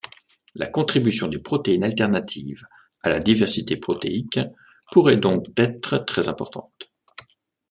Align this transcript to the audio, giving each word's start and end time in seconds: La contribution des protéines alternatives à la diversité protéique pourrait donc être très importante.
La 0.55 0.65
contribution 0.65 1.27
des 1.27 1.37
protéines 1.37 1.83
alternatives 1.83 2.65
à 3.03 3.09
la 3.09 3.19
diversité 3.19 3.77
protéique 3.77 4.39
pourrait 4.91 5.17
donc 5.17 5.45
être 5.59 5.99
très 6.07 6.27
importante. 6.27 6.89